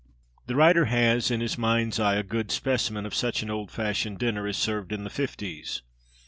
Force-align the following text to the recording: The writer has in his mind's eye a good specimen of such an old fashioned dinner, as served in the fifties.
The 0.47 0.55
writer 0.55 0.85
has 0.85 1.29
in 1.29 1.41
his 1.41 1.59
mind's 1.59 1.99
eye 1.99 2.15
a 2.15 2.23
good 2.23 2.49
specimen 2.49 3.05
of 3.05 3.13
such 3.13 3.43
an 3.43 3.51
old 3.51 3.69
fashioned 3.69 4.17
dinner, 4.17 4.47
as 4.47 4.57
served 4.57 4.91
in 4.91 5.03
the 5.03 5.11
fifties. 5.11 5.83